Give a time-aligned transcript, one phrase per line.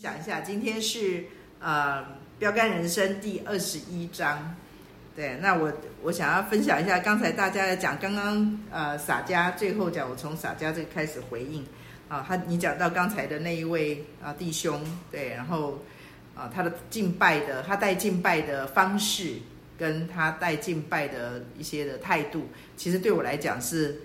[0.00, 1.22] 讲一下，今天是
[1.60, 2.02] 呃
[2.38, 4.56] 标杆人生第二十一章，
[5.14, 5.70] 对，那我
[6.02, 11.66] 我想要分享一下，刚才大家在讲，刚刚呃洒家最后讲，我从洒家这个开始回应
[12.08, 14.82] 啊，他你讲到刚才的那一位啊弟兄，
[15.12, 15.82] 对，然后
[16.34, 19.34] 啊他的敬拜的，他带敬拜的方式，
[19.78, 24.00] 跟他带敬拜的一些的态度，其实对我来讲是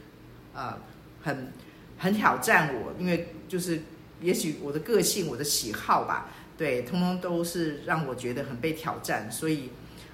[0.54, 0.78] 啊
[1.24, 1.54] 很
[1.98, 3.82] 很挑战我，因为就是。
[4.26, 9.70] 也许我的个性、我的喜好吧，对，通通都是让我觉得很被挑战，所以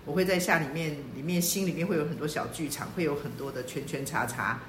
[0.06, 4.60] 我会在下里面，里面心里面会有很多小剧场，会有很多的圈圈叉叉，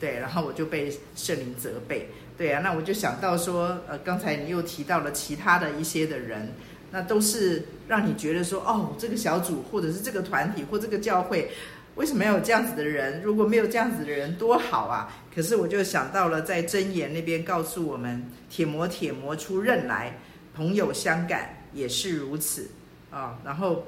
[0.00, 6.52] 对，然后我就被圣灵责备，对啊，那我就想到说，呃，刚才你又提到了其他的一些的人，
[6.90, 11.50] 那都是让你觉得说，哦，这个小组或者是这个团体或这个教会。
[11.98, 13.20] 为什么要有这样子的人？
[13.22, 15.12] 如果没有这样子的人，多好啊！
[15.34, 20.16] 可是我就想到了，在箴言那边告诉我们：“铁磨铁磨出刃来，
[20.54, 22.70] 朋友相感也是如此。”
[23.10, 23.84] 啊，然后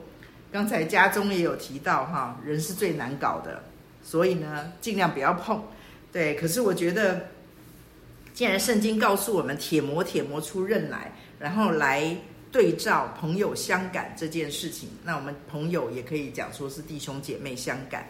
[0.51, 3.63] 刚才家中也有提到哈，人是最难搞的，
[4.03, 5.63] 所以呢，尽量不要碰。
[6.11, 7.29] 对，可是我觉得，
[8.35, 12.17] 既然圣经告诉我们“铁磨铁磨出刃来”，然后来。
[12.53, 18.05] 对照朋友相感这件事情，那我们朋友也可以讲说是弟兄姐妹相感，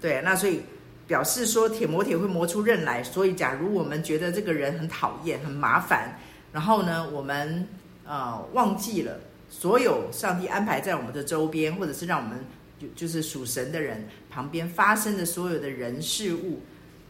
[0.00, 0.60] 对，那所以
[1.06, 3.02] 表示说铁磨铁会磨出刃来。
[3.04, 6.18] 所以假如我们觉得这个人很讨厌、很麻烦，
[6.52, 7.66] 然后呢，我们
[8.04, 12.44] 呃忘记了所有上帝安排在我们的周边，或者是让我们
[12.80, 16.60] 就就是属神的人旁边发生的所有的人事物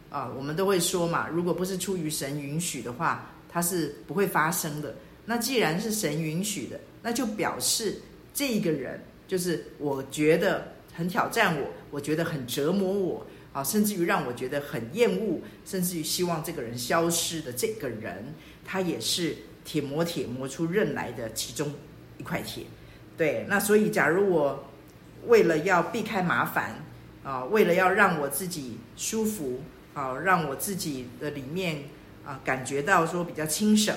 [0.08, 4.94] 啊、我们都会说嘛，如果不是出于神允许的话，它是不会发生的。
[5.26, 8.00] 那既然是神允许的，那就表示
[8.32, 21.72] 这一个人就是我觉得很挑战我，我觉得很折磨我啊，甚至于让我觉得很厌恶，甚至于希望这个人消失的这个人，他也是铁磨铁磨出刃来的其中
[22.18, 22.64] 一块铁。
[23.16, 24.66] 对，那所以假如我
[25.26, 26.84] 为了要避开麻烦
[27.24, 29.60] 啊，为了要让我自己舒服
[29.94, 31.84] 啊，让我自己的里面
[32.24, 33.92] 啊感觉到说比较轻省。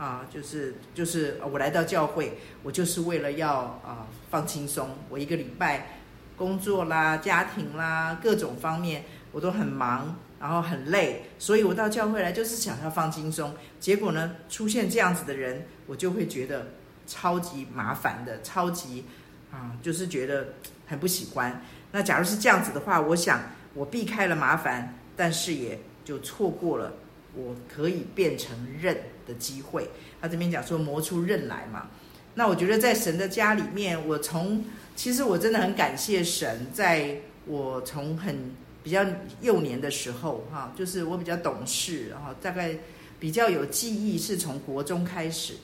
[0.00, 4.88] 啊，就是就是我来到教会，我就是为了要啊放轻松。
[5.10, 5.98] 我一个礼拜
[6.38, 13.54] 工作啦、家庭啦各种方面我都很忙，然后很累，所以我到教会来就是想要放轻松。
[13.78, 16.68] 结果呢，出现这样子的人，我就会觉得
[17.06, 19.04] 超级麻烦的，超级
[19.52, 20.54] 啊，就是觉得
[20.86, 21.62] 很不喜欢。
[21.92, 23.42] 那假如是这样子的话，我想
[23.74, 26.90] 我避开了麻烦，但是也就错过了。
[27.34, 28.96] 我可以变成刃
[29.26, 29.88] 的机会，
[30.20, 31.88] 他这边讲说磨出刃来嘛。
[32.34, 34.64] 那我觉得在神的家里面，我从
[34.96, 38.36] 其实我真的很感谢神，在我从很
[38.82, 39.04] 比较
[39.40, 42.76] 幼年的时候，哈，就是我比较懂事，然后大概
[43.18, 45.54] 比较有记忆，是从国中开始。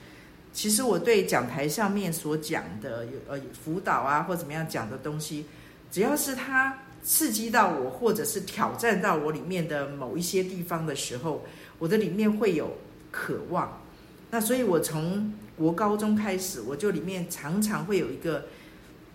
[0.53, 5.47] 其实我对讲台上面所讲的有呃辅导啊或怎么样讲的东西，
[5.91, 6.79] 只要是他。
[7.07, 11.45] 刺激到我，或者是挑战到我里面的某一些地方的时候，
[11.79, 12.77] 我的里面会有
[13.13, 13.81] 渴望。
[14.29, 18.47] 那所以，我从国高中开始，我就里面常常会有一个，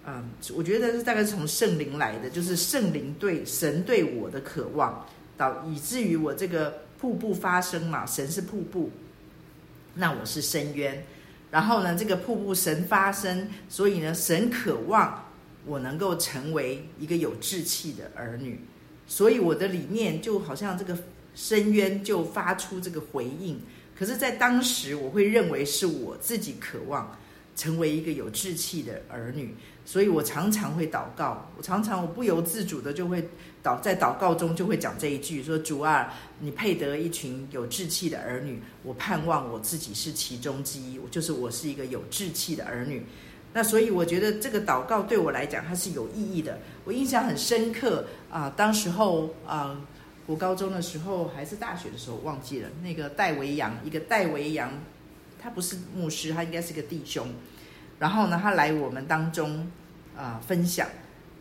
[0.06, 8.90] 嗯，我觉得是大概是从圣灵来的，就是圣灵对神对我的渴望，导以至于我这个瀑布发生嘛，神是瀑布，
[9.96, 11.06] 那我是深渊。
[11.52, 15.26] 然后呢，这个瀑布神发生，所以呢，神渴望。
[15.66, 18.60] 我能够成为一个有志气的儿女，
[19.08, 20.98] 所以我的里面就好像这个
[21.36, 23.60] 深渊就发出这个回应。
[23.98, 27.16] 可是，在当时，我会认为是我自己渴望
[27.56, 29.54] 成为一个有志气的儿女，
[29.86, 31.52] 所以我常常会祷告。
[31.56, 33.30] 我常常我不由自主的就会
[33.64, 38.60] 祷在祷告中就会讲这一句：说主啊，你配得一群有志气的儿女。
[38.82, 43.06] 我盼望我自己是其中之一，就是我是一个有志气的儿女。
[43.54, 46.58] 那所以我觉得这个祷告对我来讲它是有意义的。
[46.86, 49.78] 我印象很深刻啊，当时候啊，
[50.26, 52.70] 我高中的时候还是大学的时候忘记了。
[52.82, 54.72] 那个戴维阳，一个戴维阳，
[55.42, 57.28] 他不是牧师，他应该是个弟兄。
[58.00, 59.70] 然后呢，他来我们当中
[60.18, 60.88] 啊分享。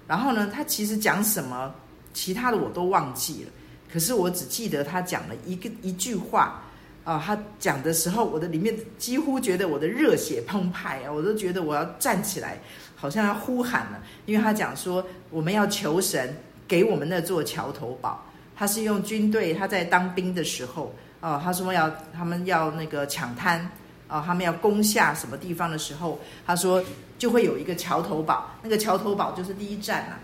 [0.08, 1.72] 然后呢，他其实讲什么，
[2.12, 3.50] 其他的我都忘记了。
[3.92, 6.64] 可是我只记得他讲了一个一句话。
[7.10, 12.60] 啊，他讲的时候，我的里面几乎觉得我的热血澎湃啊，我都觉得我要站起来，
[12.94, 14.00] 好像要呼喊了。
[14.26, 16.36] 因为他讲说，我们要求神
[16.68, 18.24] 给我们那座桥头堡。
[18.54, 23.68] 他是用军队，他在当兵的时候，啊，他说要他们要那个抢滩，
[24.06, 26.16] 啊，他们要攻下什么地方的时候，
[26.46, 26.80] 他说
[27.18, 30.20] 就会有一个桥头堡，那个桥头堡就是第一站啊。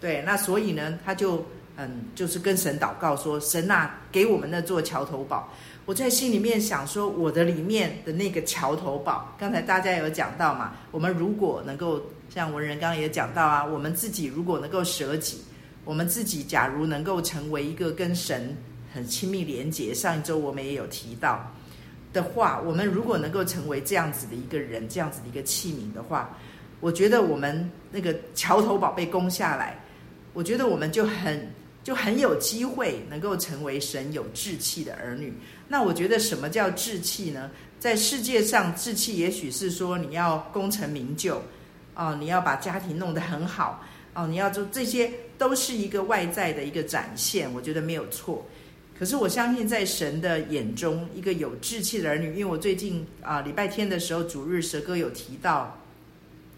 [0.00, 1.46] 对，那所以呢，他就
[1.76, 5.48] 嗯，就是跟神祷告说：“神啊，给我们那座桥头堡。”
[5.86, 10.72] 我在心里面想说，我的里面的那个桥头堡，刚才大家有讲到嘛？
[10.90, 12.00] 我们如果能够
[12.30, 15.42] 像文人刚刚也讲到啊，我们自己如果能够舍己，
[15.84, 18.56] 我们自己假如能够成为一个跟神
[18.94, 21.52] 很亲密连结，上一周我们也有提到
[22.14, 26.34] 的话，我们如果能够成为这样子的一个人，这样子的一个器皿的话，
[26.80, 29.78] 我觉得我们那个桥头堡被攻下来，
[30.32, 31.46] 我觉得我们就很
[31.84, 35.32] 就很有机会能够成为神有志气的儿女。
[35.68, 37.50] 那我觉得什么叫志气呢？
[37.78, 41.42] 在世界上，志气也许是说你要功成名就，
[41.94, 43.84] 哦，你要把家庭弄得很好，
[44.14, 48.46] 哦，你要做这些都是一个外在的一个展现，我觉得没有错。
[48.98, 55.78] 可是我相信在神的眼中，一个有志气的儿女，因为我最近啊礼拜天的时候主日蛇哥有提到，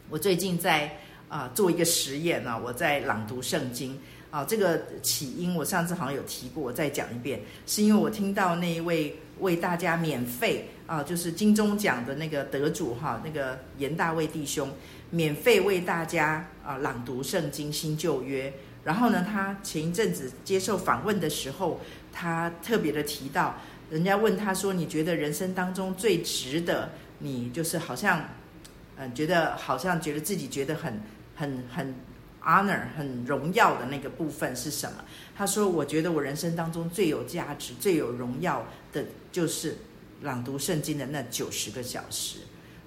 [0.09, 0.97] 我最近在
[1.29, 3.99] 啊做一个实验呢，我在朗读圣经。
[4.37, 14.71] 啊，这个起因我上次好像有提过，我再讲一遍，是因为我听到那一位为大家免费啊，就是金钟奖的那个得主哈，那个严大卫弟兄，
[15.09, 18.53] 免费为大家啊朗读圣经新旧约。
[18.85, 21.81] 然后呢，他前一阵子接受访问的时候，
[22.13, 23.55] 他特别的提到，
[23.89, 26.91] 人家问他说：“你觉得人生当中最值得
[27.21, 28.23] 你就是好像，
[28.99, 31.01] 嗯，觉得好像觉得自己觉得很
[31.35, 31.95] 很很。”
[32.47, 35.05] Honor 很荣耀的那个部分是什么？
[35.37, 39.77] 他说：“我觉得我人生当中最有价值、最有荣耀的，就是
[40.23, 42.39] 朗读圣经的那九十个小时。”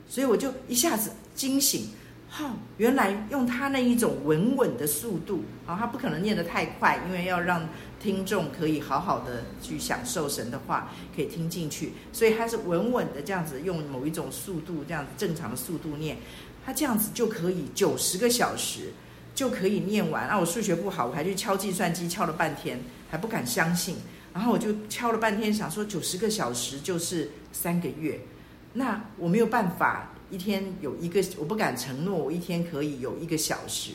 [0.07, 1.89] 所以我就一下子惊醒，
[2.29, 7.67] 哈、原来用他那一种稳稳的速度啊、他不可能念得太快，因为要让
[7.99, 16.17] 听众可以好好的去享受神的话，可以听进去，所以他是稳稳的这样子用某一种速度，这样子正常的速度念，
[16.65, 18.93] 他这样子就可以九十个小时。
[19.39, 20.37] 就可以念完啊！
[20.37, 22.77] 我数学不好，我还去敲计算机，敲了半天，
[23.09, 23.95] 还不敢相信。
[24.33, 28.19] 然后我就敲了半天，想说九十个小时就是三个月，
[28.73, 33.91] 那我没有办法一天有一个，我不敢承诺我一天可以有一个小时。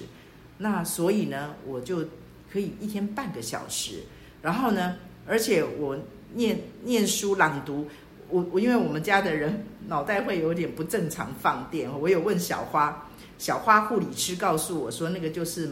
[0.56, 2.06] 那所以呢，我就
[2.50, 4.04] 可以一天半个小时。
[4.40, 5.98] 然后呢，而且我
[6.32, 7.86] 念念书朗读，
[8.30, 13.10] 我我因为我们家的人脑袋会有点不正常放电，我有问小花。
[13.44, 15.70] 小花护理师告诉我说，那个就是，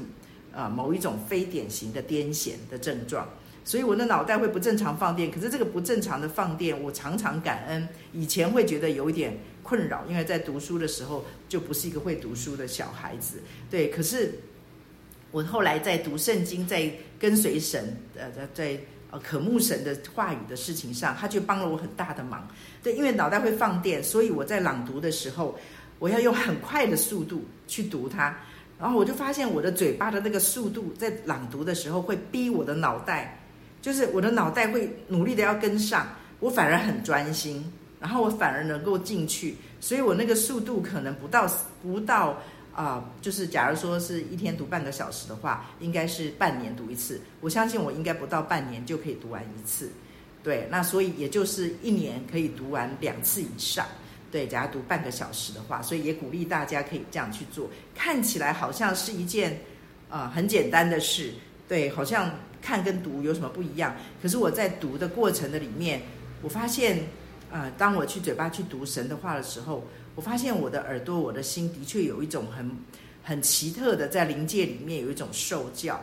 [0.52, 3.26] 呃，某一种非典型的癫痫的症状，
[3.64, 5.30] 所以我的脑袋会不正常放电。
[5.30, 7.88] 可是这个不正常的放电，我常常感恩。
[8.12, 13.40] 以前会觉得有一点困扰，因为在读书的时候就不是一个会读书的小孩子。
[13.70, 14.34] 对，可是
[15.30, 18.78] 我后来在读圣经，在跟随神，呃，在
[19.10, 22.46] 呃渴慕神的话语的事情上，他就帮了我很大的忙。
[22.82, 25.58] 对，因为脑袋会放电，所以我在朗读的时候。
[26.02, 28.36] 我要用很快的速度去读它，
[28.76, 33.38] 然后我就发现我的嘴巴的那个速度在朗读的时候会逼我的脑袋，
[33.80, 36.08] 就是我的脑袋会努力的要跟上，
[36.40, 37.64] 我反而很专心，
[38.00, 41.48] 然后我反而能够进去，所以我那个速度可能不到
[41.80, 42.36] 不到
[42.74, 49.88] 啊、就是假如说是一天读半个小时的话，应该是半年读一次，我相信我应该不到半年就可以读完一次，
[50.42, 53.86] 对，那所以也就是一年可以读完两次以上。
[54.32, 57.68] 对，假如读半个小时的话，所以也鼓励大家可以这样去做。
[57.94, 59.60] 看起来好像是一件、
[60.08, 61.34] 呃、很简单的事，
[61.68, 62.30] 对，好像
[62.62, 63.94] 看跟读有什么不一样。
[64.22, 66.00] 可是我在读的过程的里面，
[66.40, 67.00] 我发现、
[67.50, 69.84] 呃，当我去嘴巴去读神的话的时候，
[70.14, 72.70] 我发现我的耳朵、我的心的确有一种很
[73.22, 76.02] 很奇特的，在灵界里面有一种受教，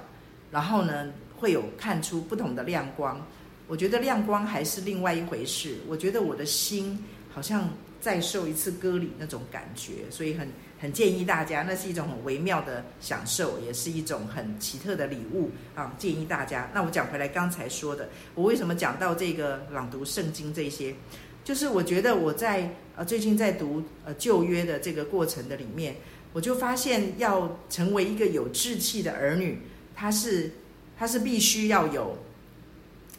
[0.51, 3.19] 然后呢，会有看出不同的亮光。
[3.67, 5.79] 我觉得亮光还是另外一回事。
[5.87, 7.03] 我觉得我的心
[7.33, 7.67] 好像。
[7.99, 10.47] 再受一次割礼那种感觉，所以很
[10.79, 15.93] 很建议大家，那是一种很微妙的享受，也是一种很奇特的礼物啊！
[15.97, 16.69] 建议大家。
[16.73, 20.95] 那我讲回来，刚才说的，我为什么讲到这个朗读圣经这些，
[21.43, 25.97] 就是我觉得我在呃最近在读呃旧约的这个过程的里面，
[26.31, 29.59] 我就发现要成为一个有志气的儿女，
[29.93, 30.51] 他是
[30.97, 32.17] 他是必须要有，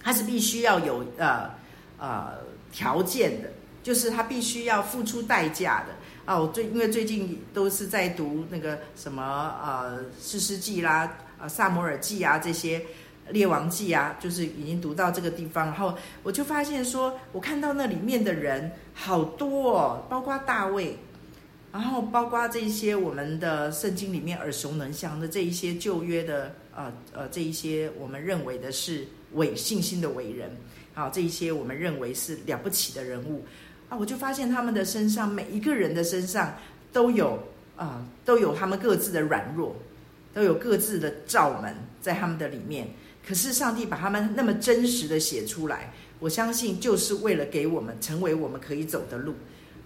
[0.02, 1.50] 他是必须要有呃
[1.99, 2.38] 呃
[2.72, 3.50] 条件的。
[3.82, 5.94] 就是他必须要付出代价的
[6.25, 6.38] 啊！
[6.38, 9.22] 我最因为最近都是在读那个什么
[9.64, 12.82] 呃士师记啦、呃撒摩尔记啊这些
[13.30, 20.96] 列王记啊，就是已经读到这个地方，然后我就发现说，我看到那里面的人好多哦，包括大卫，
[21.72, 30.54] 然后包括这一些我们的圣经里面耳熟能详的这一些旧约的呃呃这一些我们认为的是伟信心的伟人
[30.94, 33.44] 啊，这一些我们认为是了不起的人物。
[33.90, 36.56] 啊，我就发现他们的身上，每一个人的身上
[36.92, 37.38] 都有
[37.76, 39.75] 啊、都有他们各自的软弱，
[40.32, 42.88] 都有各自的罩门在他们的里面。
[43.26, 49.35] 可是上帝把他们那么真实的写出来，我相信就是为了给我们成为我们可以走的路。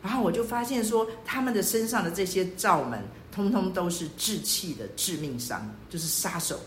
[0.02, 3.00] 然后我就发现说，他们的身上的这些罩门，
[3.32, 6.61] 通通都是志气的致命伤，就是杀手，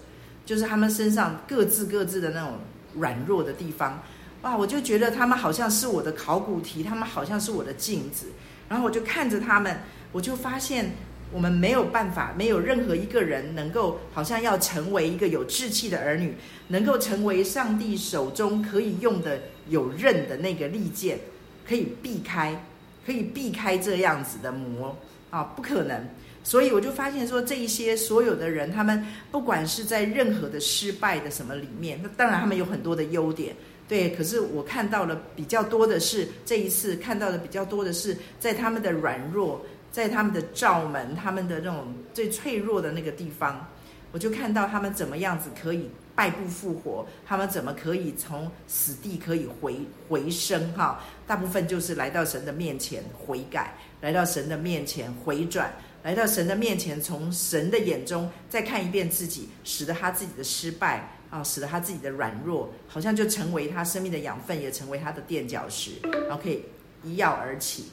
[0.43, 2.57] 就是他们身上各自各自的那种
[2.95, 4.01] 软弱的地方。
[4.41, 8.27] 哇，我就觉得他们好像是我的考古题，他们好像是我的镜子。
[8.69, 9.79] 然后我就看着他们，
[10.11, 10.91] 我就发现。
[11.29, 16.33] 我们没有办法，没有任何一个人能够，好像要成为一个有志气的儿女，
[16.69, 21.19] 能够成为上帝手中可以用的有刃的那个利剑，
[21.67, 22.63] 可以避开，
[23.05, 24.97] 可以避开这样子的魔
[25.29, 26.07] 啊，不可能。
[26.45, 33.53] 所以我就发现说，这一些所有的人，他们不管是在任何的失败的什么里面，那当然他们有很多的优点，
[33.87, 34.11] 对。
[34.15, 39.65] 可是我看到了比较多的是，这一次看到的比较多的是，在他们的软弱。
[39.89, 43.67] 在他们的罩门，他们的那种最脆弱的那个地方，
[44.11, 51.03] 我就看到他们怎么样子可以败不复活，他们怎么可以从死地可以回回生哈？
[51.25, 66.63] 大部分就是来到神的面前悔改，来到神的面前回转，来到神的面前，从神的眼中再看一遍自己，使得他自己的失败啊，使得他自己的软弱，好像就成为他生命的养分，也成为他的垫脚石，然后可以
[67.03, 67.87] 一跃而起。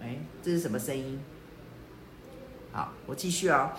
[0.00, 1.20] 哎，这是什么声音？
[2.72, 3.70] 好，我继续哦。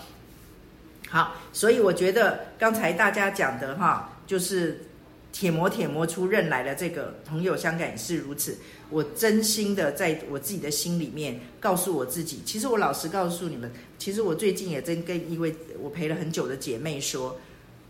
[1.09, 4.85] 好，所以我觉得刚才大家讲的哈，就是
[5.31, 6.75] 铁磨铁磨出刃来了。
[6.75, 8.57] 这个朋友相感也是如此。
[8.89, 17.37] 我真心的在我自己的心里面告诉我自己，其实我老实告诉你们，其实我最近也真跟一位我陪了很久的姐妹说，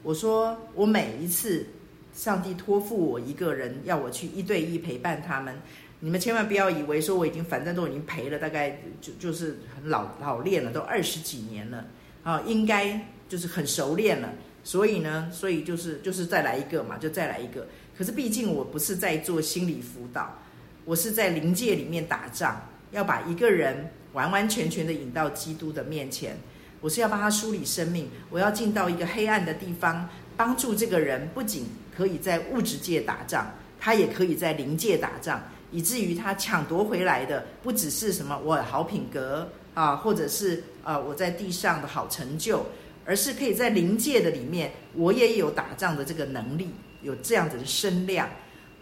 [0.04, 1.66] 我说我每一次
[2.14, 5.56] 上帝托付我一个人，要我去一对一陪伴他们。
[6.02, 11.86] 你们千万不要以为说我已经反正都已经陪了，大概就就是很老老练了，都二十几年了
[12.24, 14.30] 啊，应该就是很熟练了。
[14.66, 17.66] 所以呢，所以就是就是再来一个嘛，就再来一个。
[17.98, 20.38] 可是毕竟我不是在做心理辅导，
[20.84, 26.38] 我是在灵界里面打仗，要把一个人完完全全的引到基督的面前。
[26.84, 33.46] 我是要帮他梳理生命，我要进到一个黑暗的地方，帮助这个人不仅可以在物质界打仗，
[33.80, 35.42] 他也可以在灵界打仗。
[35.72, 42.66] 以至于他抢夺回来的不只是什么我好品格啊，或者是啊我在地上的好成就，
[43.06, 46.70] 而是可以在灵界的里面，我也有打仗的这个能力，
[47.02, 48.30] 有这样子的声量。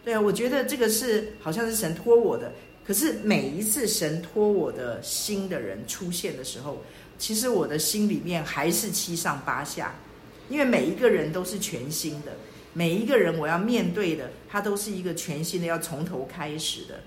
[0.03, 2.51] 对啊，我觉得这个是好像是神托我的。
[2.83, 6.83] 可是每一次神托我的新的人出现的时候，
[7.21, 9.93] 其实我的心里面还是七上八下，
[10.49, 12.31] 因为每一个人都是全新的。
[12.73, 16.99] 每一个人我要面对的，他都是一个全新的，要从头开始的，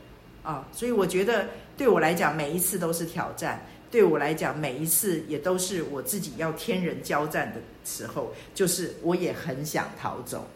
[0.44, 3.58] 啊，所以我觉得对我来讲，每一次都是挑战；
[3.90, 8.32] 对我来讲，每一次也都是我自己要天人交战的时候。
[8.54, 10.46] 就是我也很想逃走，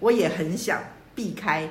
[0.00, 0.82] 我也很想
[1.14, 1.70] 避开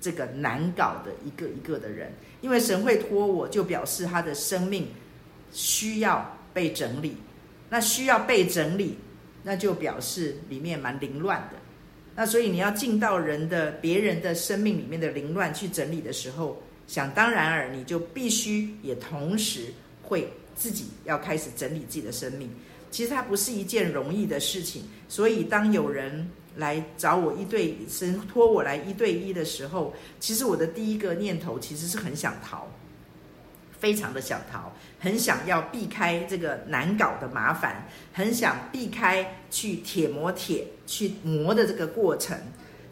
[0.00, 4.88] 这个难搞的一个一个的人，因为神会托我，就表示他的生命
[5.52, 7.16] 需要被整理。
[7.70, 8.96] 那需要被整理，
[9.42, 11.58] 那就表示里面蛮凌乱的。
[12.16, 19.66] 那所以你要进到人的别人的生命里面的凌乱去整理的时候，想当然尔，你就必须也同时
[20.02, 22.50] 会自己要开始整理自己的生命。
[22.90, 24.82] 其实它不是一件容易的事情。
[25.08, 32.66] 所以当有人来找我一对，神托我来一对一的时候，其实我的第一个念头其实是很想逃。
[33.78, 42.36] 非常的想逃，很想要避开这个难搞的麻烦，很想避开去铁磨铁去磨的这个过程，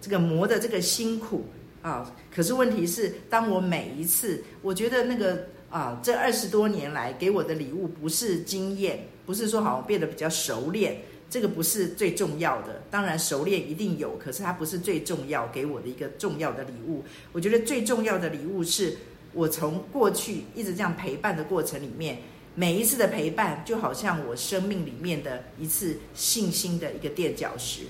[0.00, 1.46] 这个磨的这个辛苦
[1.82, 2.14] 啊。
[2.32, 12.82] 可是问题是，当我每一次，我觉得那个啊，这二十多年来给我的礼物不是经验，不是说好像变得比较熟练，这个不是最重要的。
[12.90, 17.04] 当然熟练一定有，可是它不是最重要给我的一个重要的礼物。
[17.32, 18.96] 我觉得最重要的礼物是。
[19.36, 22.20] 我从过去一直这样陪伴的过程里面，
[22.54, 27.82] 每一次的陪伴就好像我生命里面的一次信心的一个垫脚石。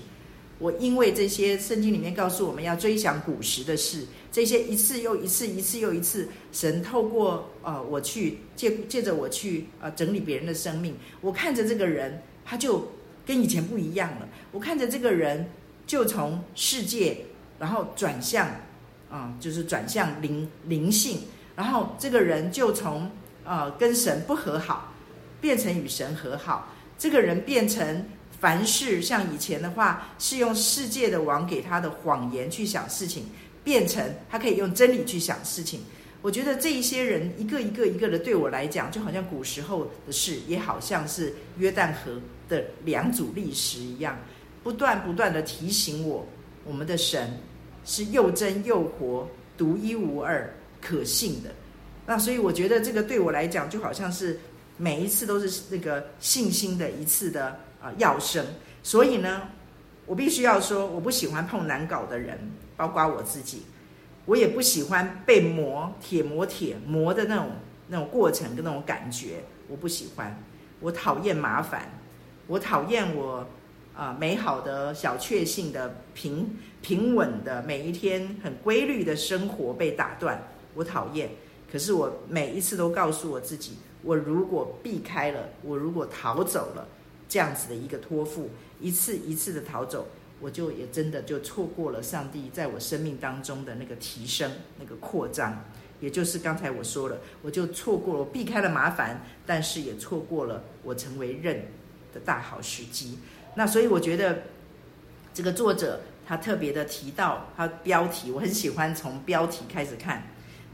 [0.59, 12.91] 我因为这些圣经里面告诉我们要追想古时的事，这些一次又一次，一次又一次，神透过、呃、我去借借着我去、呃、整理别人的生命，我看着这个人他就
[13.25, 14.27] 跟以前不一样了。
[14.51, 15.49] 我看着这个人
[15.85, 17.25] 就从世界
[17.57, 18.49] 然后转向
[19.09, 21.21] 啊、就是转向灵灵性。
[21.57, 23.09] 然后这个人就从
[23.43, 24.93] 呃跟神不和好，
[25.41, 26.71] 变成与神和好。
[26.99, 28.05] 这个人变成
[28.39, 33.25] 凡事像以前的话，是用世界的王给他的谎言去想事情，
[33.63, 35.81] 变成他可以用真理去想事情。
[36.21, 44.15] 我觉得这一些人一个一个一个的，对我来讲，就好像古时候的事，也好像是约旦河的两组历史一样。
[44.63, 46.27] 不断不断的提醒我，
[46.65, 47.39] 我们的神
[47.85, 50.53] 是又真又活、独一无二、
[50.87, 51.49] 可信的。
[52.05, 54.39] 那所以我觉得这个对我来讲，就好像是
[54.77, 57.47] 每一次都是那个信心的一次的
[57.81, 58.45] 啊要生。
[58.81, 59.41] 所以呢，
[60.05, 62.39] 我必须要说，我不喜欢碰难搞的人，
[62.77, 63.63] 包括我自己，
[64.25, 67.49] 我也不喜欢被磨铁磨铁磨的那种
[67.89, 70.41] 那种过程跟那种感觉，我不喜欢。
[70.79, 71.89] 我讨厌麻烦，
[72.47, 73.45] 我讨厌我
[73.93, 80.41] 啊、美好的小确幸的平平稳的每一天很规律的生活被打断，
[80.77, 81.31] 我讨厌。
[81.69, 86.87] 可是我每一次都告诉我自己，我如果避开了，我如果逃走了，
[87.27, 90.07] 这样子的一个托付，一次一次的逃走，
[90.39, 95.65] 我就也真的就错过了上帝在我生命当中的那个提升、那个扩张。
[95.99, 101.65] 也就是刚才我说了，我就错过了，我避开了麻烦，但是也错过了我成为任
[102.13, 103.17] 的大好时机。
[103.55, 104.43] 那所以我觉得
[105.33, 110.23] 这个作者他特别的提到他标题，我很喜欢从标题开始看。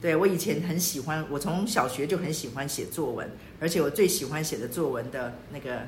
[0.03, 3.25] 对，我以前很喜欢，我从小学就很喜欢写作文，
[3.57, 5.79] 而且我最喜欢写的作文的那个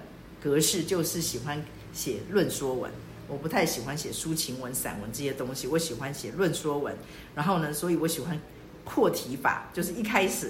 [0.41, 2.89] 格式就是喜欢写论说文。
[3.27, 6.95] 我不太喜欢写抒情文、散文这些东西，我喜欢写论说文。
[7.35, 8.39] 然后呢，所以我喜欢
[8.85, 10.49] 破题法，就是一开始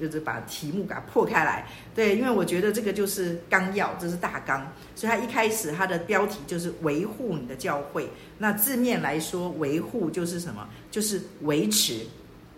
[0.00, 1.68] 就是把题目给它破开来。
[1.94, 8.08] 对，因为我觉得这个就是纲要，这是大纲，所以它一开始它的标题就是维护你的教会。
[8.38, 10.66] 那字面来说，维护就是什么？
[10.90, 12.06] 就是维持。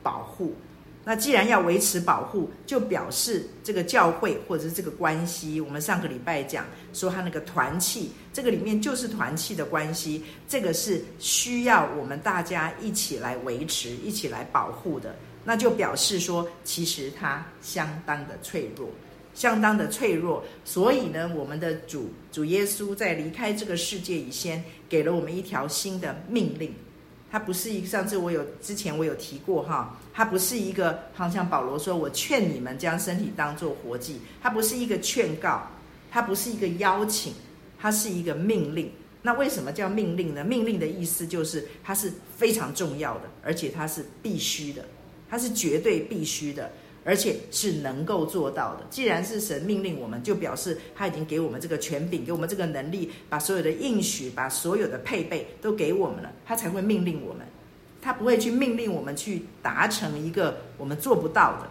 [0.06, 0.54] 保护，
[1.04, 5.60] 那既然要维持保护，就表示这个教会或者是这个关系。
[5.60, 15.16] 我们上个礼拜讲说，他那个团契，这个里面就是团契的关系，这个是需要我们大家一起来维持、一起来保护的。
[15.44, 18.88] 那就表示说，其实它相当的脆弱，
[19.34, 20.44] 相当的脆弱。
[20.64, 26.72] 所以呢，我们的主主耶稣在离开这个世界以前，给了我们一条新的命令。
[27.36, 35.68] 它不是一个，上次我有之前我有提过哈，它不是一个，好像保罗说，我劝你们将身体当做活祭，它不是一个劝告，
[36.10, 37.34] 它不是一个邀请，
[37.78, 38.90] 它是一个命令。
[39.20, 40.42] 那为什么叫命令呢？
[40.42, 44.82] 命令的意思就是它是非常重要的，而且它是必须的，
[45.28, 46.72] 它是绝对必须的。
[47.06, 48.84] 而且是能够做到的。
[48.90, 57.46] 既然是神命令我们，就表示他已经给我们这个权柄，给我们这个能力，把所有的应许，把所有的配备都给我们了，他才会命令我们。
[58.02, 61.70] 他不会去命令我们去达成一个我们做不到的，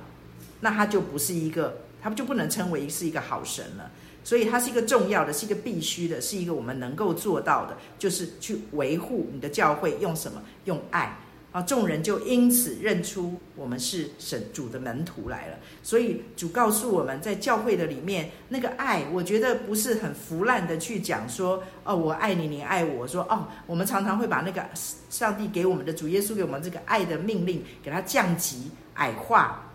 [0.62, 3.91] 那他就不是一个，他就不能称为是一个好神了。
[4.24, 10.41] 所以，他是一个重要的，是一个必须的，是一个我们能够做到的，就是去维护你的教会，用什么？
[10.65, 11.15] 用爱。
[11.55, 15.57] 啊，众人就因此认出我们是神主的门徒来了。
[15.81, 23.07] 所以主告诉我们在教会的里面，那个爱，我觉得不是很腐烂的去讲说，哦，我爱你，你爱我。
[23.07, 24.65] 说哦，我们常常会把那个
[25.09, 29.71] 上帝给我们的主耶稣给我们这个爱的命令，给它降级、矮化，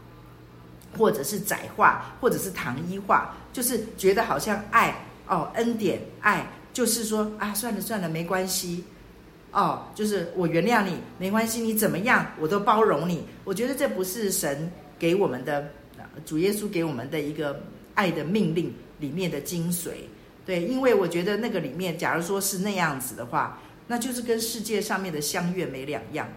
[0.99, 4.95] 或者是窄化，或者是糖衣化，就是觉得好像爱
[5.27, 8.85] 哦，恩典爱，就是说啊，算了算了，没关系。
[9.53, 13.25] 哦，就是我原谅你，没关系，你怎么样，我都包容你。
[13.45, 15.71] 我觉得这不是神给我们的，
[16.25, 17.61] 主耶稣给我们的一个
[17.95, 19.91] 爱的命令里面的精髓。
[20.47, 26.29] 对，因为我觉得那个里面，假如说是那样子的话，那就是跟世界上面的相悦没两样，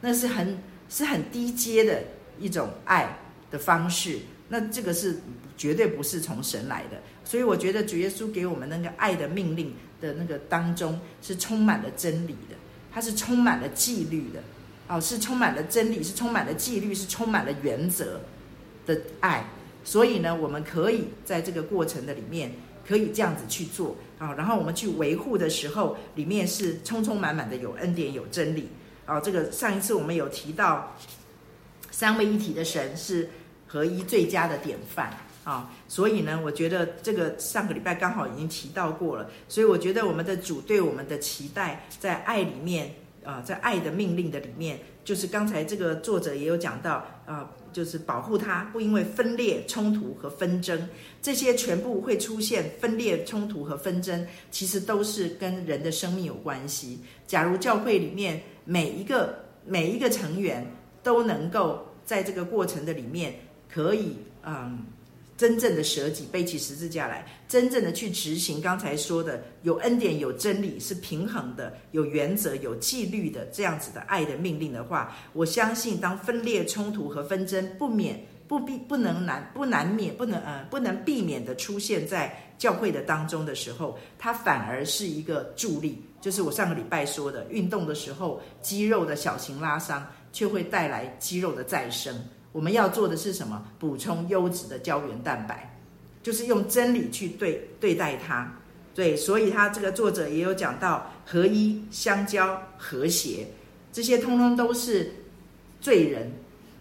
[0.00, 0.58] 那是很
[0.88, 2.02] 是很低阶的
[2.38, 3.18] 一种爱
[3.50, 4.18] 的方式。
[4.48, 5.18] 那这个是
[5.56, 6.96] 绝对不是从神来的。
[7.24, 12.56] 所以我觉得主耶稣给我们那个爱的命令的那个当中，是充满了真理的。
[12.92, 14.42] 它是充满了纪律的，
[14.86, 18.20] 哦，是充满了真理，是充满了纪律，是充满了原则
[18.86, 19.46] 的爱。
[19.84, 22.52] 所以呢，我们可以在这个过程的里面，
[22.86, 24.34] 可以这样子去做啊。
[24.34, 28.68] 然后我们去维护的时候，里面是充充满满的有恩典、有真理。
[29.06, 30.96] 哦，这个上一次我们有提到，
[31.90, 33.30] 三位一体的神是
[33.66, 35.16] 合一最佳的典范。
[35.44, 50.88] 啊，所以呢，我觉得这个上个礼拜刚好已经提到过了，所以我觉得我们的主对我们的期待，在爱里面啊，在爱的命令的里面，就是刚才这个作者也有讲到啊，就是保护他不因为分裂、冲突和纷争，
[51.20, 57.00] 这些全部会出现分裂、冲突和纷争，其实都是跟人的生命有关系。
[57.26, 60.64] 假如教会里面每一个每一个成员
[61.02, 63.34] 都能够在这个过程的里面
[63.68, 64.86] 可以嗯。
[65.42, 86.00] 真正的舍己，背起十字架来，真正的去执行刚才说的有恩典、有真理、是平衡的、有原则、有纪律的这样子的爱的命令的话，我相信当分裂、冲突和纷争不免不必不能难不难免不能呃不能避免的出现在教会的当中的时候，它反而是一个助力。
[86.20, 92.14] 就是我上个礼拜说的，运动的时候肌肉的小型拉伤，却会带来肌肉的再生。
[92.52, 93.66] 我们要做的是什么？
[93.78, 95.78] 补充优质的胶原蛋白，
[96.22, 98.52] 就是用真理去对对待它。
[98.94, 103.48] 对，所以他这个作者也有讲到合一、相交、和谐，
[103.90, 105.14] 这些通通都是
[105.80, 106.30] 罪人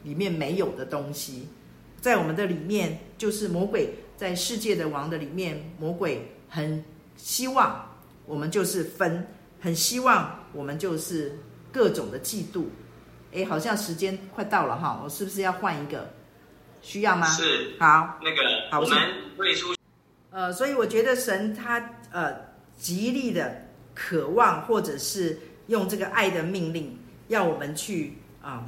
[0.03, 1.47] 里面没有的东西。
[2.01, 6.83] 在我们的里面，就是魔鬼在世界的王的里面，魔鬼很
[7.15, 7.87] 希望
[8.25, 9.25] 我们就是分，
[9.61, 11.37] 很希望我们就是
[11.71, 12.65] 各种的嫉妒。
[13.33, 16.09] 哎，好像时间快到了哈，我是不是要换一个？
[16.81, 17.27] 需要吗？
[17.27, 17.73] 是。
[17.79, 18.37] 好，那个
[18.71, 18.97] 好，我们
[19.37, 19.75] 会出。
[20.31, 22.35] 呃，所以我觉得神他呃
[22.77, 28.65] 极力的渴望，或者是用这个爱的命令，要我们去啊啊、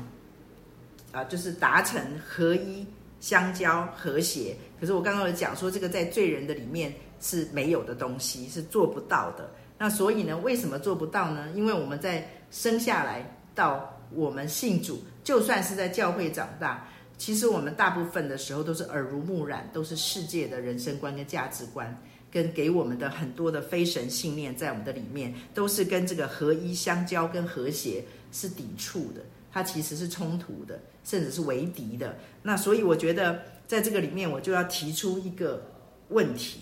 [1.14, 2.86] 呃呃，就是达成合一。
[3.20, 9.50] 相交和谐，可是我刚刚有讲说，这个在罪人的里面是没有的东西，是做不到的。
[9.78, 11.50] 那所以呢，为什么做不到呢？
[11.56, 21.98] 因为我们在生下来到我们信主，就算是在教会长大，其实我们大部分的时候都是耳濡目染，都是世界的人生观跟价值观，
[22.32, 29.22] 跟给我们的很多的非神信念在我们的里面，都是跟这个合一、相交跟和谐是抵触的。
[29.52, 32.18] 它其实是冲突的，甚至是为敌的。
[32.42, 35.64] 那所以我觉得，在这个里面，我就要提出一个
[36.10, 36.62] 问题，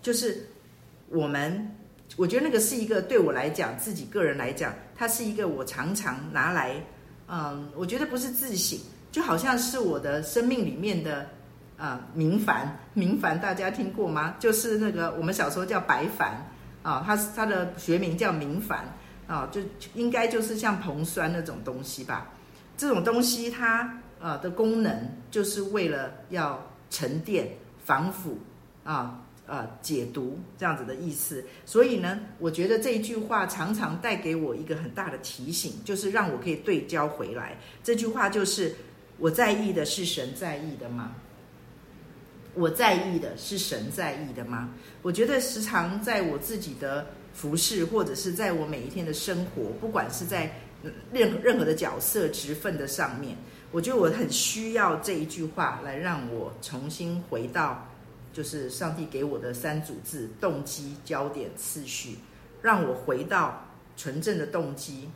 [0.00, 0.46] 就是
[1.08, 1.68] 我们，
[2.16, 6.74] 我觉得那个是一个对我来讲，自己个人来讲，它是一个我常常拿来，
[7.28, 8.78] 嗯，我觉得不是自省，
[9.12, 11.28] 就好像是我的生命里面的
[11.78, 14.34] 啊，明矾，明矾大家听过吗？
[14.40, 16.32] 就是那个我们小时候叫白矾
[16.82, 18.80] 啊，它它的学名叫明矾。
[19.28, 19.60] 啊，就
[19.92, 22.28] 应该就是像硼酸那种东西吧，
[22.78, 26.58] 这种东西它呃的功能就是为了要
[26.88, 27.46] 沉淀、
[27.84, 28.38] 防腐
[28.84, 31.44] 啊、呃解读这样子的意思。
[31.66, 37.58] 所以呢，我觉得这一句话常常带给我一个很大的提醒，就是让我可以对焦回来。
[37.82, 38.72] 这句话就是：
[39.18, 41.16] 我在意的是神在意的吗？
[42.54, 44.68] 我在意的是神在意的吗？
[45.02, 47.04] 我觉得时常在我自己的。
[47.34, 50.52] 服侍，或者是在我每一天的生活，不管是在
[51.12, 53.36] 任任何的角色、职分的上面，
[53.70, 57.86] 我觉得我很需要这一句话来让我重新回到，
[58.38, 62.18] 就是上帝给我的三组字：动机、焦点、次序，
[62.62, 65.08] 让我回到纯正的动机，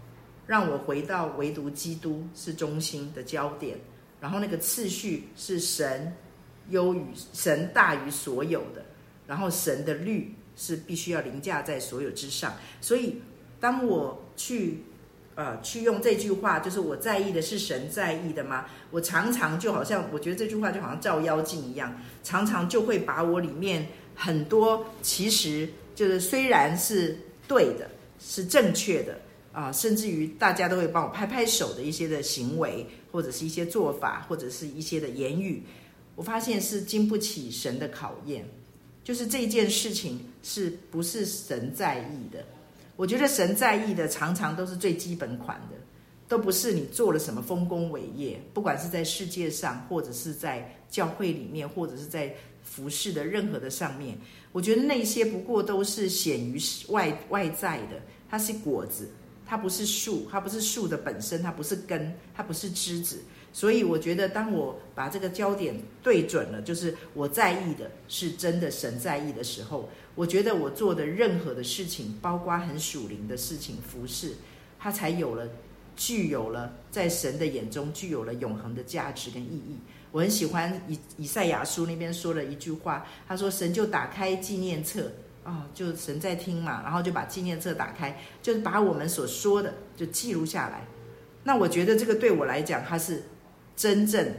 [0.45, 3.79] 让我回到唯独基督是中心的焦点，
[4.21, 6.13] 然后那个次序是神
[6.71, 8.85] 优于神大于所有的，
[9.25, 10.35] 然后神的律。
[10.55, 13.17] 是必须要凌驾在所有之上，所以
[13.59, 14.85] 当我去
[15.35, 18.67] 呃去用这句话，就是我在意的是神在意的吗？
[18.91, 27.19] 我常常就好像我觉得这句话就好像照妖镜一样，常常就会把我里面很多其实就是虽然是
[27.49, 29.21] 对的，是正确的
[29.53, 35.63] 啊、甚至于大家都会帮我拍拍手的一些的行为，或者是一些做法，或者是一些的言语，
[36.15, 38.49] 我发现是经不起神的考验。
[39.05, 42.43] 就是这件事情是不是神在意的？
[42.97, 45.77] 我觉得神在意的常常都是最基本款的，
[46.29, 54.17] 都不是你做了什么丰功伟业，不管是在世界上，或者是在教会里面，或者是在服侍的任何的上面。
[54.53, 59.09] 我觉得那些不过都是显于外外在的，它是果子，
[59.47, 63.19] 它不是树，它不是树的本身，它不是根，它不是枝子。
[63.55, 74.35] 所以我觉得，当我把这个焦点对准了，就是我在意的是真的神在意的时候，我觉得我做的任何的事情，包括很属灵的事情、服饰，
[74.79, 75.49] 它才有了
[75.97, 79.79] 具有了在神的眼中具有了永恒的价值跟意义。
[80.11, 85.11] 我很喜欢以以赛亚书那边说了一句话，他说：“神就打开纪念册
[85.45, 90.87] 啊、就神在听嘛，然后就把纪念册打开，就是把我们所说的就记录下来。”
[91.45, 93.23] 那我觉得这个对我来讲，它是。
[93.75, 94.35] 真正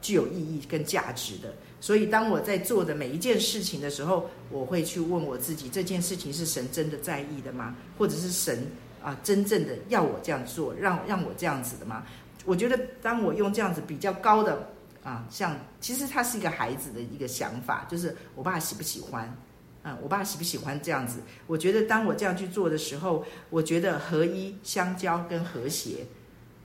[0.00, 7.74] 具有意义跟价值的，所以当我在做的每一件事情的时候，我会去问我自己：这件事情是神真的在意的吗？
[7.96, 8.66] 或者是神
[9.02, 12.04] 啊，真正的要我这样做，让让我这样子的吗？
[12.44, 14.68] 我觉得，当我用这样子比较高的
[15.02, 19.34] 啊，像其实他是一个孩子的一个想法，就是我爸喜不喜欢？
[19.82, 21.20] 嗯，我爸喜不喜欢这样子？
[21.46, 26.06] 我觉得，当我这样去做的时候，我觉得合一、相交跟和谐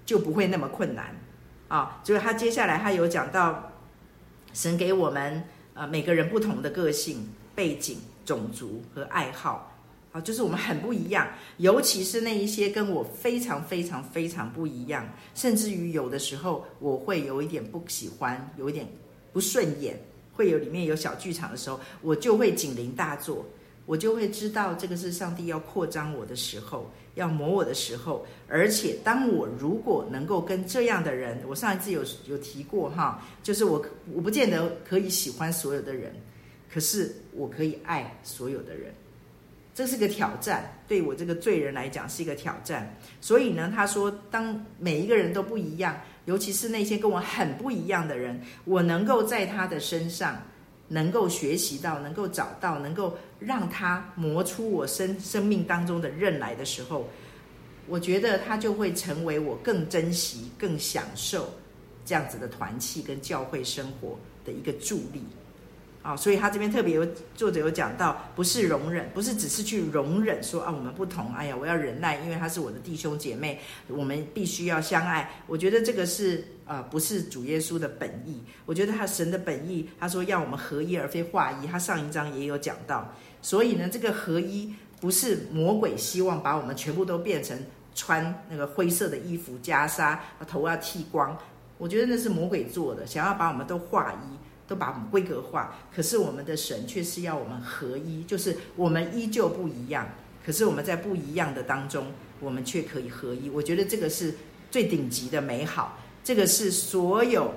[0.06, 1.16] 就不会那么困难。
[1.70, 3.72] 啊，就是他接下来他有讲到，
[4.56, 9.70] 神给我们呃每个人不同的个性、背景、种族和爱好，
[10.14, 18.88] 啊，就是我们很不一样，尤其是那一些跟我非常非常非常不一样，甚至于有的时候我会有一点不喜欢，有一点
[19.34, 20.00] 不顺眼，
[20.34, 23.46] 会有里面有小剧场的时候，我就会警铃大作，
[23.86, 26.90] 我就会知道这个是上帝要扩张我的时候。
[27.16, 36.14] 要磨我的时候，而且当我如果能够跟这样的人，我上一次有有提过哈，就是我我不见得可以喜欢所有的人，
[36.72, 38.94] 可是我可以爱所有的人，
[39.74, 42.96] 这是个挑战，对我这个罪人来讲是一个挑战。
[43.22, 50.42] 所以呢，他说，当每一个人都不一样，尤其是那些跟我很不一样的人，我能够在他的身上。
[50.88, 57.08] 能够学习到，能够找到，能够让他磨出我生生命当中的刃来的时候，
[57.88, 61.50] 我觉得他就会成为我更珍惜、更享受
[62.06, 65.24] 这样子的团契跟教会生活的一个助力。
[66.06, 75.32] 啊，所以他这边特别有作者有讲到，不是容忍，不是只是去容忍说啊，我们不同，哎呀，我要忍耐，因为他是我的弟兄姐妹，我们必须要相爱。
[75.48, 78.40] 我觉得这个是、呃，不是主耶稣的本意。
[78.68, 81.66] 我觉得他神的本意，他说要我们合一而非化一。
[81.66, 87.58] 他上一章也有讲到，所以呢，这个合一不是魔鬼希望把我们全部都变成
[87.96, 91.36] 穿那个灰色的衣服袈裟，头要剃光。
[91.80, 94.45] 我觉得那是魔鬼做的，想要把我们都化一。
[94.68, 100.08] 都把我们规格化，可是我们的神却是要我们合一，就是我们依旧不一样，
[100.44, 102.08] 可是我们在不一样的当中，
[102.40, 103.50] 我们却可以合一。
[103.50, 104.34] 我觉得这个是
[104.72, 107.54] 最顶级的美好，这个是所有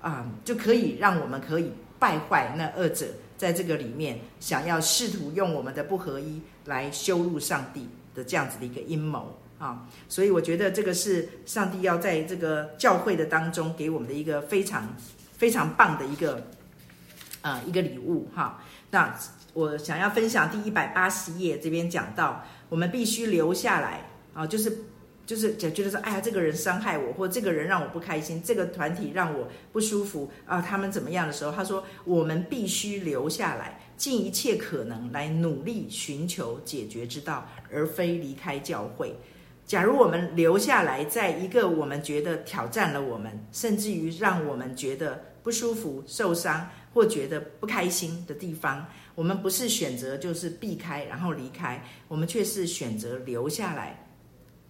[0.00, 9.88] 啊、就可以让我们可以败坏那二者在这个里面想要试图用我们的不合一来羞辱上帝的这样子的一个阴谋啊。
[10.08, 14.96] 所以我觉得这个是上帝要在这个教会的当中给我们的一个非常。
[15.38, 16.46] 非常棒的一个，
[17.40, 18.62] 呃，一个礼物哈。
[18.90, 19.18] 那
[19.54, 24.02] 我想要分享第一百八十页这边讲到，我们必须留下来
[24.34, 24.84] 啊，就是
[25.24, 39.14] 就是觉得说，哎呀，这个人伤害我，或这个人让我不开心，这个团体让我不舒服啊，他们怎么样的时候，他说我们必须留下来，尽一切可能来努力寻求解决之道，而非离开教会。
[39.68, 54.08] 假如我们留下来，在一个我们觉得挑战了我们，甚至于让我们觉得不舒服、受伤或觉得不开心的地方，我们不是选择就是避开然后离开，我们却是选择留下来，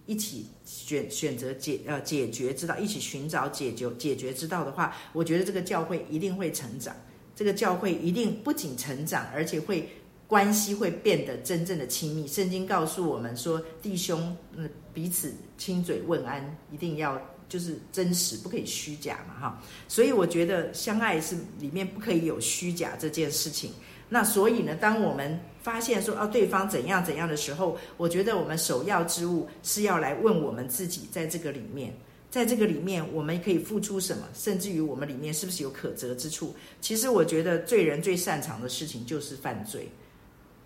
[0.05, 6.93] 一起选选择解呃解决之道，一起寻找解决解决之道的话，我觉得这个教会一定会成长，
[7.33, 9.87] 这个教会一定不仅成长，而且会。
[10.29, 12.27] 关系会变得真正的亲密。
[12.27, 19.63] 圣经告诉我们说，弟兄，嗯，彼此亲嘴问安，一定要就是真实，不可以虚假嘛，哈。
[19.87, 23.71] 所以我觉得相爱是里面不可以有虚假这件事情。
[24.07, 31.91] 那所以呢，当我们发现说，啊，对方怎样怎样的时候，我觉得我们首要之务是要来问我们自己，在这个里面，
[32.29, 34.27] 在这个里面，我们可以付出什么？
[34.35, 36.55] 甚至于我们里面是不是有可责之处？
[36.81, 39.89] 其实我觉得罪人最擅长的事情就是犯罪。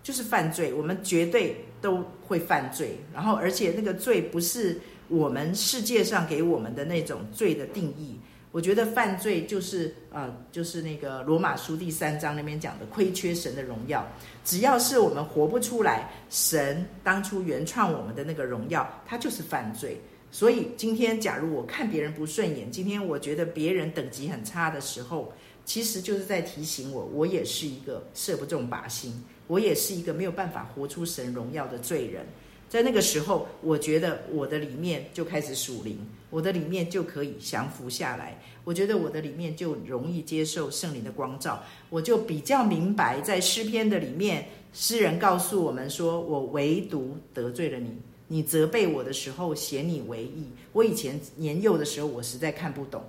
[0.04, 2.98] 就是犯罪，我们绝对都会犯罪。
[3.12, 8.20] 然后，而且那个罪不是我们世界上给我们的那种罪的定义。
[8.52, 14.06] 我觉得犯罪就是呃，就是那个罗马书第三章那边讲的亏缺神的荣耀。
[14.44, 19.98] 只要是我们活不出来，神当初原创我们的那个荣耀，它就是犯罪。
[20.30, 25.32] 所以今天，假如我看别人不顺眼，今天我觉得别人等级很差的时候，
[25.64, 29.24] 其实就是在提醒我，我也是一个射不中靶心。
[29.54, 32.26] 我也是一个没有办法活出神荣耀的罪人，
[32.68, 35.96] 在那个时候，我觉得我的里面就开始属灵，
[36.28, 38.36] 我的里面就可以降服下来。
[38.64, 47.92] 我觉得我的里面就容易接受圣灵的光照，我就比较明白，在诗篇的里面，诗人告诉我们说：“我唯独得罪了你，
[48.26, 53.00] 你责备我的时候显你为义。”我以前年幼的时候，我实在看不懂。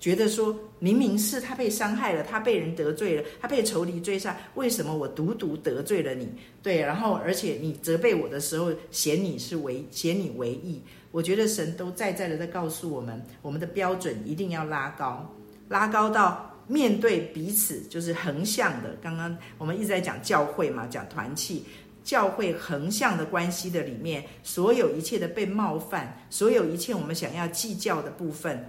[0.00, 6.26] 觉得说，明明是他被伤害了，他被人得罪了，他被仇敌追杀，为什么我独独得罪了你？
[6.62, 10.80] 对，然后而且你责备我的时候，显你是为显你为义。
[11.12, 15.30] 我觉得神都在在的在告诉我们，我们的标准一定要拉高，
[15.68, 18.96] 拉高到面对彼此就是横向的。
[19.02, 21.62] 刚刚我们一直在讲教会嘛，讲团契，
[22.02, 28.64] 教会横向的关系的里面，所有一切的被冒犯，所有一切我们想要计较的部分。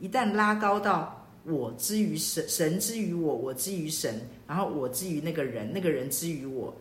[0.00, 6.74] 一旦拉高到我之于神，神之于我，我之于神，然后我之于那个人，那个人之于我，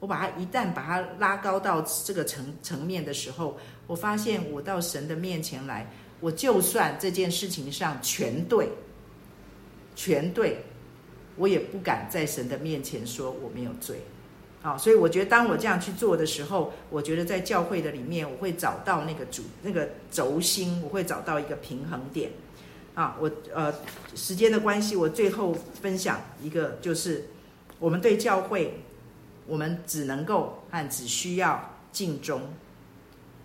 [0.00, 8.68] 我把它一旦把它拉高到这个层层面的时候，我发现我到神的面前来，我就算这件事情上全对，
[9.94, 10.56] 全对，
[11.36, 13.96] 我也不敢在神的面前说我没有罪。
[14.62, 22.28] 啊，所以我觉得当我这样去做的时候，我觉得在教会的里面，我会找到那个主那个轴心，我会找到一个平衡点。
[22.96, 23.72] 啊，我呃
[24.14, 27.26] 时间的关系，我最后分享一个，就是
[27.78, 28.80] 我们对教会，
[29.46, 32.40] 我们只能够和只需要尽忠，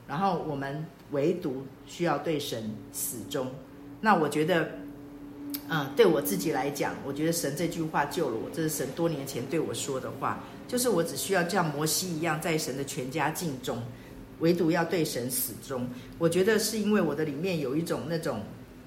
[0.08, 3.52] 然后我们唯独需要对神死忠。
[4.00, 4.72] 那我觉得，
[5.68, 10.40] 嗯，对我自己来讲，我觉得神这句话救了我，这是神多年前对我说的话。
[10.66, 13.84] 就是我只需要像摩西一样，在神的全家尽忠，
[14.40, 15.90] 唯独要对神死忠。
[16.18, 18.40] 我觉得是因为我的里面有一种那种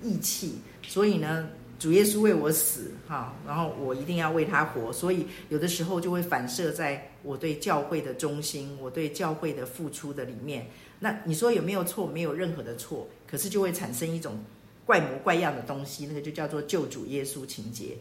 [0.05, 0.53] 义气，
[0.87, 4.93] 所以呢，主耶稣为我死，哈，然后我一定要为他活。
[4.93, 10.69] 所以有的时候就会反射在我对教会的忠心，我对教会的付出的里面。
[11.01, 12.07] 那你说有没有错？
[12.07, 14.39] 没有任何的错，可是就会产生一种
[14.87, 17.97] 怪模怪样的东西，那个就叫做救主耶稣情节。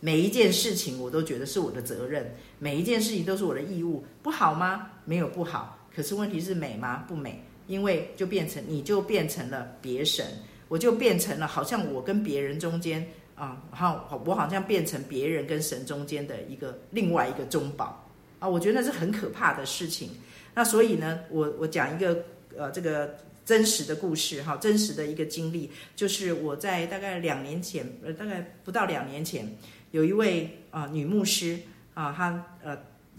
[0.00, 4.90] 每一件事情我都觉得是我的责任，每一件事情都是我的义务，不好吗？
[5.04, 7.04] 没有不好，可是问题是美吗？
[7.08, 10.24] 不美，因为就变成你就变成了别神，
[10.68, 20.10] 我就变成了好像我跟别人中间啊，然后我好像变成别人跟神中间的一个另外一个中保啊，我觉得那是很可怕的事情。
[20.54, 22.24] 那所以呢，我我讲一个
[22.56, 29.56] 呃这个真实的故事哈，真实的一个经历，就是我在大概两年前，呃大概不到两年前。
[29.90, 31.58] 有一位啊、女牧师
[31.94, 32.76] 啊，她呃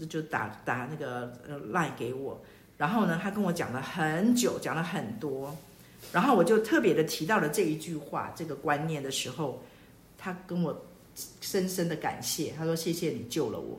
[0.08, 2.40] 就打打那个呃赖给我，
[2.76, 5.56] 然后呢，她跟我讲了很久，讲了很多，
[6.12, 9.62] 然后我就特别的提到了这一句话，这个观念的时候，
[10.16, 10.84] 他跟我
[11.40, 13.78] 深深的感谢，他说谢谢你救了我，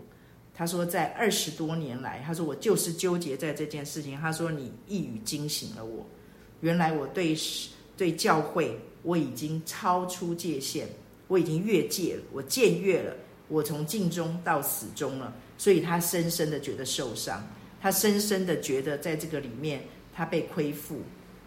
[0.54, 6.06] 他说在二十多年来，他说我就是纠结在这件事情，他说你一语惊醒了我，
[6.62, 7.36] 原来我对
[7.98, 10.88] 对教会我已经超出界限。
[11.28, 13.16] 我已经越界了，我僭越了，
[13.48, 17.42] 我从尽忠到死忠了，所以他深深的觉得受伤，
[17.80, 19.82] 他深深的觉得在这个里面
[20.14, 21.00] 他被亏负，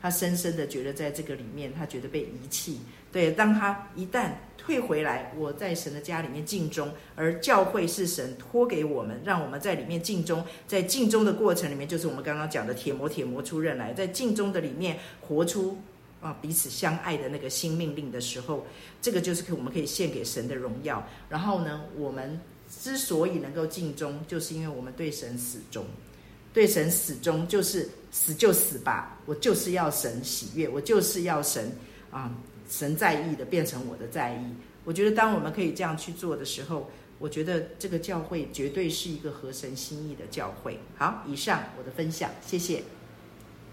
[0.04, 2.80] 他深深的觉得在这个里面他觉得被遗弃。
[3.10, 15.78] 对，当他一旦退回来，我在神的家里面尽忠，而教会是神托给我们，让我们在里面尽忠，在尽忠的过程里面，就是我们刚刚讲的铁磨铁磨出刃来，在尽忠的里面活出。
[16.20, 18.66] 啊，彼此相爱的那个新命令的时候，
[19.02, 21.06] 这个就是可我们可以献给神的荣耀。
[21.28, 22.40] 然后呢，我们
[22.80, 25.84] 之所以能够尽忠，就是因为我们对神死忠，
[26.52, 31.77] 对神死忠就是死就死吧，我就是要神喜悦，我就是要神
[32.12, 32.31] 啊，
[32.70, 34.55] 神在意的变成我的在意。
[34.85, 40.79] 我觉得当我们可以这样去做的时候，我觉得这个教会绝对是一个合神心意的教会。
[40.96, 42.85] 好，以上我的分享，谢谢。